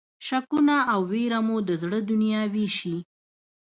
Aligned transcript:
شکونه 0.27 0.75
او 0.91 1.01
وېره 1.11 1.39
مو 1.47 1.57
د 1.67 1.69
زړه 1.81 1.99
دنیا 2.09 2.41
وېشي. 2.53 2.97